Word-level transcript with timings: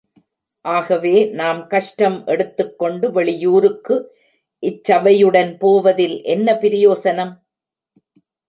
ஆகவே 0.65 1.25
நாம் 1.31 1.67
கஷ்டம் 1.67 2.25
எடுத்துக் 2.25 2.79
கொண்டு 2.79 3.11
வெளியூருக்கு 3.11 3.95
இச்சபையுடன் 4.63 5.57
போவதில் 5.59 6.17
என்ன 6.23 6.53
பிரயோசனம்? 6.53 7.33